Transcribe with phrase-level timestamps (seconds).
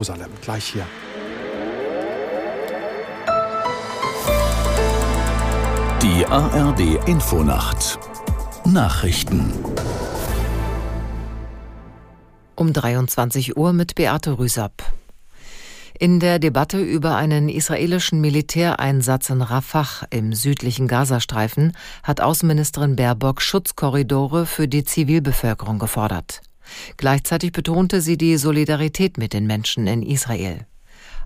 [0.00, 0.86] Jerusalem, gleich hier.
[6.00, 7.98] Die ARD Infonacht
[8.64, 9.52] Nachrichten
[12.56, 14.82] um 23 Uhr mit Beate Rüsap.
[15.98, 23.42] In der Debatte über einen israelischen Militäreinsatz in Rafah im südlichen Gazastreifen hat Außenministerin Baerbock
[23.42, 26.40] Schutzkorridore für die Zivilbevölkerung gefordert.
[26.96, 30.66] Gleichzeitig betonte sie die Solidarität mit den Menschen in Israel.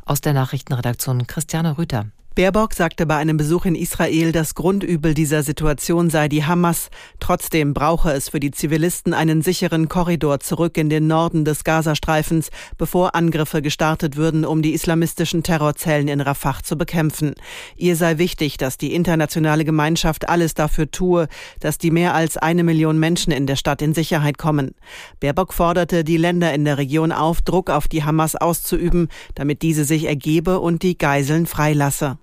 [0.04, 2.06] Aus der Nachrichtenredaktion Christiane Rüther.
[2.36, 6.90] Baerbock sagte bei einem Besuch in Israel, das Grundübel dieser Situation sei die Hamas.
[7.20, 12.50] Trotzdem brauche es für die Zivilisten einen sicheren Korridor zurück in den Norden des Gazastreifens,
[12.76, 17.36] bevor Angriffe gestartet würden, um die islamistischen Terrorzellen in Rafah zu bekämpfen.
[17.76, 21.28] Ihr sei wichtig, dass die internationale Gemeinschaft alles dafür tue,
[21.60, 24.74] dass die mehr als eine Million Menschen in der Stadt in Sicherheit kommen.
[25.20, 29.06] Baerbock forderte die Länder in der Region auf, Druck auf die Hamas auszuüben,
[29.36, 32.18] damit diese sich ergebe und die Geiseln freilasse.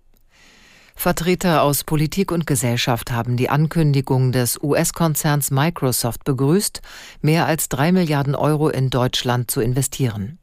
[1.02, 6.80] Vertreter aus Politik und Gesellschaft haben die Ankündigung des US-Konzerns Microsoft begrüßt,
[7.22, 10.38] mehr als drei Milliarden Euro in Deutschland zu investieren.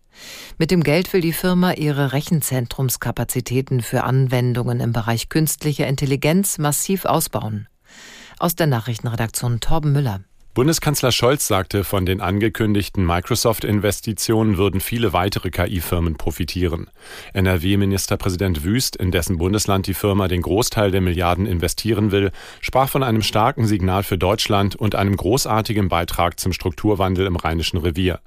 [0.59, 7.05] Mit dem Geld will die Firma ihre Rechenzentrumskapazitäten für Anwendungen im Bereich künstlicher Intelligenz massiv
[7.05, 7.69] ausbauen.
[8.41, 10.23] Aus der Nachrichtenredaktion Torben Müller.
[10.59, 16.91] Bundeskanzler Scholz sagte, von den angekündigten Microsoft-Investitionen würden viele weitere KI-Firmen profitieren.
[17.33, 23.05] NRW-Ministerpräsident Wüst, in dessen Bundesland die Firma den Großteil der Milliarden investieren will, sprach von
[23.05, 28.19] einem starken Signal für Deutschland und einem großartigen Beitrag zum Strukturwandel im Rheinischen Revier.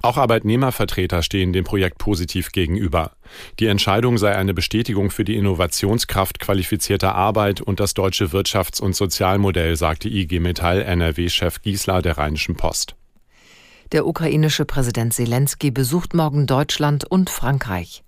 [0.00, 3.12] Auch Arbeitnehmervertreter stehen dem Projekt positiv gegenüber.
[3.58, 8.94] Die Entscheidung sei eine Bestätigung für die Innovationskraft qualifizierter Arbeit und das deutsche Wirtschafts- und
[8.94, 12.96] Sozialmodell, sagte IG Metall NRW-Chef Giesler der Rheinischen Post.
[13.92, 18.02] Der ukrainische Präsident Zelensky besucht morgen Deutschland und Frankreich.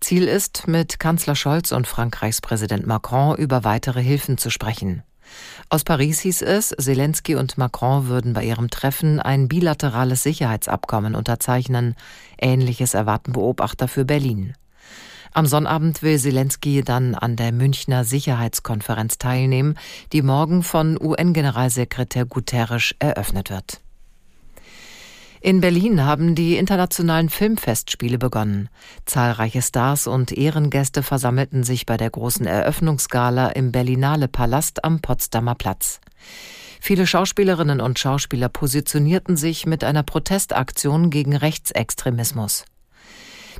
[0.00, 5.02] Ziel ist, mit Kanzler Scholz und Frankreichs Präsident Macron über weitere Hilfen zu sprechen.
[5.68, 11.94] Aus Paris hieß es, Zelensky und Macron würden bei ihrem Treffen ein bilaterales Sicherheitsabkommen unterzeichnen.
[12.38, 14.54] Ähnliches erwarten Beobachter für Berlin.
[15.32, 19.76] Am Sonnabend will Zelensky dann an der Münchner Sicherheitskonferenz teilnehmen,
[20.12, 23.80] die morgen von UN-Generalsekretär Guterres eröffnet wird.
[25.42, 28.68] In Berlin haben die internationalen Filmfestspiele begonnen.
[29.06, 35.54] Zahlreiche Stars und Ehrengäste versammelten sich bei der großen Eröffnungsgala im Berlinale Palast am Potsdamer
[35.54, 36.00] Platz.
[36.80, 42.64] Viele Schauspielerinnen und Schauspieler positionierten sich mit einer Protestaktion gegen Rechtsextremismus.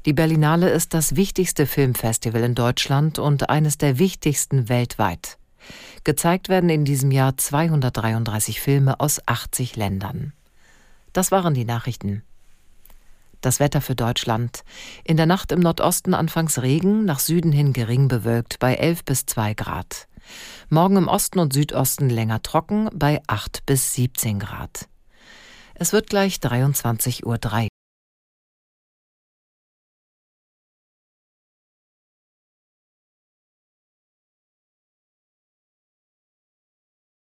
[0.06, 5.36] Die Berlinale ist das wichtigste Filmfestival in Deutschland und eines der wichtigsten weltweit.
[6.04, 10.32] Gezeigt werden in diesem Jahr 233 Filme aus 80 Ländern.
[11.12, 12.22] Das waren die Nachrichten.
[13.42, 14.64] Das Wetter für Deutschland.
[15.04, 19.26] In der Nacht im Nordosten anfangs Regen, nach Süden hin gering bewölkt bei 11 bis
[19.26, 20.08] 2 Grad.
[20.70, 24.88] Morgen im Osten und Südosten länger trocken bei 8 bis 17 Grad.
[25.74, 27.69] Es wird gleich 23.03 Uhr.